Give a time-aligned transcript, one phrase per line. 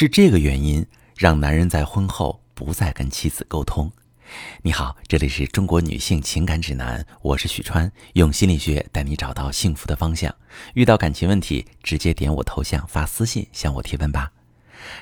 [0.00, 0.86] 是这个原因
[1.16, 3.90] 让男人在婚后不再跟妻子沟通。
[4.62, 10.32] 你好，这里是中国女性情感指南，我是许川，用心理学带你找到幸福的方向。
[10.74, 14.30] 遇到感情问题，直接点我头像发私信向我提问吧。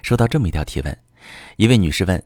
[0.02, 0.98] 收到这么一条提问，
[1.58, 2.24] 一位女士问：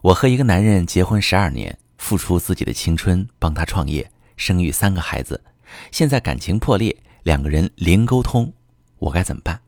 [0.00, 5.42] 我和一个男人结婚十二年，付出自己的青春帮他创业，生育三个孩子，
[5.90, 8.52] 现在感情破裂，两个人零沟通，
[9.00, 9.60] 我该怎么办？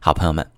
[0.00, 0.53] 好，朋友们。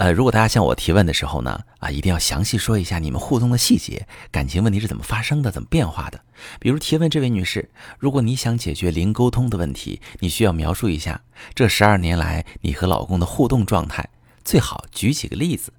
[0.00, 6.18] 呃，如果大家向我提问的时候呢，啊，一定要详细说一下你们互动的细节，感情问题是怎么发生的，怎么变化的。
[6.58, 7.68] 比如提问这位女士，
[7.98, 11.20] 如果你想解决零沟通的问题，你需要描述一下
[11.54, 14.08] 这十二年来你和老公的互动状态，
[14.42, 15.70] 最好举几个例子，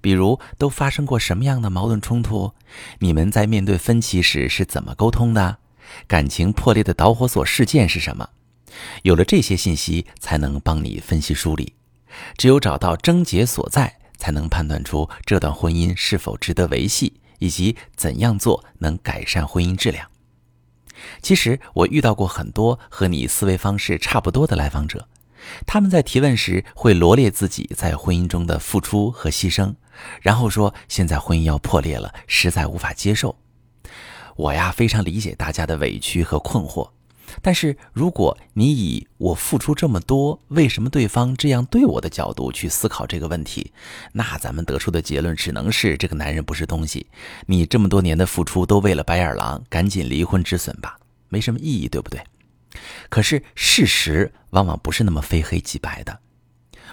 [0.00, 2.52] 比如都发生过什么样的矛盾冲突，
[3.00, 5.58] 你们在面对分歧时是怎么沟通的，
[6.06, 8.28] 感情破裂的导火索事件是什么？
[9.02, 11.72] 有了这些信息，才能帮你分析梳理。
[12.36, 20.08] 只有找到症结所在，才能判断出这段婚姻是否值得维系，以及怎样做能改善婚姻质量。
[21.20, 25.08] 其实我遇到过很多和你思维方式差不多的来访者，
[25.66, 29.74] 他们在提问时会罗列自己在婚姻中的付出和牺牲，
[30.22, 33.36] 然后说现在婚姻要破裂了，实在无法接受。
[34.36, 36.90] 我呀，非常理解大家的委屈和困惑。
[37.42, 43.72] 但是，如果你以我付出这么多，为什么对方这样对我的角度去思考这个问题，
[44.12, 47.06] 那咱们得出的结论只能是这个男人不是东西。
[47.46, 52.22] 你这么多年的付出都为了白眼狼，赶紧离婚止损吧，没什么意义，对不对？
[53.08, 56.20] 可是事实往往不是那么非黑即白的。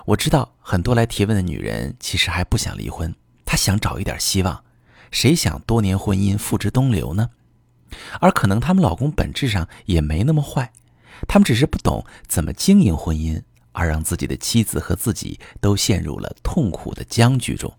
[0.05, 3.13] 我知道很多来提问的女人其实还不想离婚，
[3.45, 4.63] 她想找一点希望。
[5.11, 7.29] 谁想多年婚姻付之东流呢？
[8.19, 10.71] 而可能他们老公本质上也没那么坏，
[11.27, 17.73] 他们只是不懂怎么经营婚姻，而让自己的妻子和自己都陷入了痛苦的僵局中。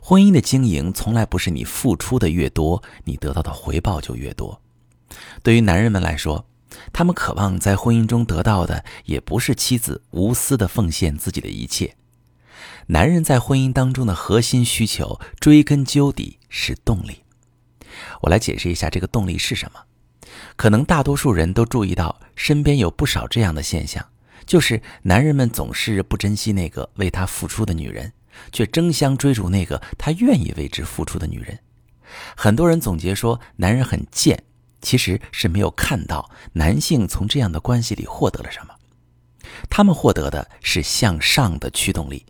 [0.00, 4.60] 婚姻的经营从来不是你付出的越多，你得到的回报就越多。
[5.42, 6.46] 对于男人们来说，
[6.92, 11.96] 他们渴望在婚姻中得到的也不是妻子无私的奉献自己的一切。
[12.88, 17.22] 男人在婚姻当中的核心需求，追根究底是动力。
[18.22, 19.80] 我来解释一下这个动力是什么。
[20.56, 24.04] 可能大多数人都注意到，身边有不少这样的现象，
[24.46, 28.12] 就是男人们总是不珍惜那个为他付出的女人，
[28.52, 31.58] 却争相追逐那个他愿意为之付出的女人。
[32.36, 34.42] 很多人总结说，男人很贱，
[34.80, 38.74] 其实是没有看到男性从这样的关系里获得了什么。
[39.70, 42.24] 他们获得的是向上的驱动力，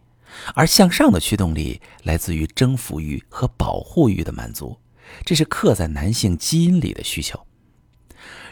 [0.54, 4.76] 而向上的驱动力来自于征服欲和保护欲的满足。
[5.24, 7.46] 这是刻在男性基因里的需求。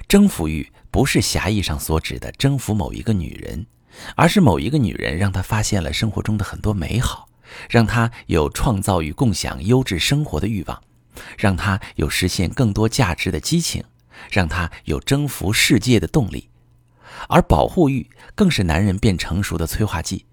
[0.08, 3.66] 征服欲不是狭义上所指的征服某一个女人，
[4.14, 7.28] 而是某一个女人让他发现了生活中的很多美好，
[7.68, 10.82] 让他有创造与共享优质生活的欲望，
[11.36, 13.82] 让他有实现更多价值的激情，
[14.30, 16.48] 让他有征服世界的动力。
[17.28, 20.26] 而保护欲更是男人变成熟的催化剂。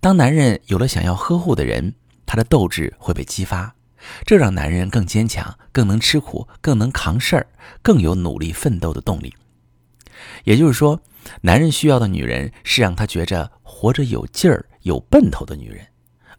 [0.00, 1.94] 当男人有了想要呵护的人，
[2.26, 3.74] 他的斗志会被激发。
[4.24, 7.46] 这让男人更坚强，更能吃苦，更能扛事儿，
[7.82, 9.34] 更有努力奋斗的动力。
[10.44, 11.00] 也就是说，
[11.42, 15.86] 男人需要的女人是让他觉着活着有劲儿、有奔头的女人，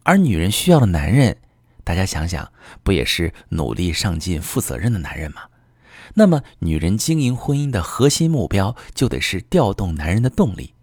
[0.04, 1.38] 而女人需要的男人，
[1.84, 2.52] 大家想想，
[2.84, 5.42] 不也是努力上进、负责任的男人吗？
[6.16, 10.74] 那么，女人经营婚姻的核心目标就得是调动男人的动力，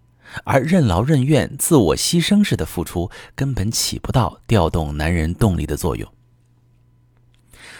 [0.43, 6.11] 而任劳任怨、自我牺牲式的付出根本起不到调动男人动力的作用。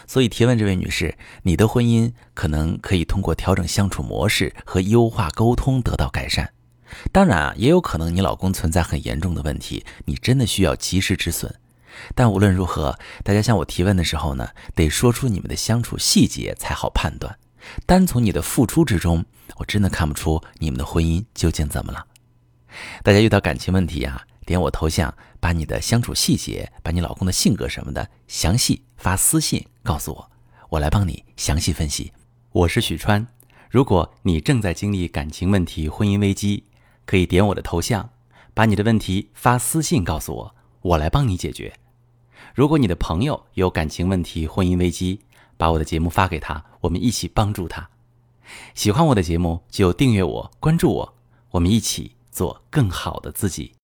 [0.10, 6.52] 所以提问这位女士，你的婚姻可能可以通过调整相处模式和优化沟通得到改善。
[7.12, 11.54] 当然啊，也有可能你老公存在很严重的问题，你真的需要及时止损。
[12.16, 17.38] 但无论如何，大家向我提问的时候呢，得说出你们的相处细节才好判断。
[17.86, 19.24] 单从你的付出之中，
[19.58, 22.08] 我真的看不出你们的婚姻究竟怎么了。
[23.04, 24.26] 大家遇到感情问题啊？
[24.50, 30.32] 点我头像，把你的相处细节，把你老公的性格什么的详细发私信告诉我，
[30.70, 32.12] 我来帮你详细分析。
[32.52, 33.28] 我是许川，
[33.70, 36.64] 如果你正在经历感情问题、婚姻危机，
[37.06, 38.10] 可以点我的头像，
[38.56, 41.72] 把你的问题发私信告诉我，我来帮你解决。
[42.56, 45.22] 如果你的朋友有感情问题、婚姻危机，
[45.58, 47.88] 把我的节目发给他，我们一起帮助他。
[48.74, 51.14] 喜欢我的节目就订阅我、关注我，
[51.52, 53.74] 我们一起做更好的自己。